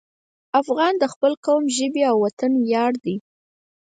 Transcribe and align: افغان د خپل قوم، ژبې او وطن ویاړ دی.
افغان 0.61 0.93
د 0.99 1.03
خپل 1.13 1.33
قوم، 1.45 1.63
ژبې 1.77 2.03
او 2.11 2.15
وطن 2.25 2.51
ویاړ 2.63 2.91
دی. 3.05 3.15